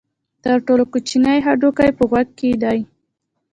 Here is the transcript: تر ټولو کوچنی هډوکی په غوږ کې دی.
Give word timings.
تر 0.43 0.57
ټولو 0.65 0.83
کوچنی 0.93 1.37
هډوکی 1.45 1.89
په 1.97 2.03
غوږ 2.09 2.27
کې 2.39 2.49
دی. 2.63 2.79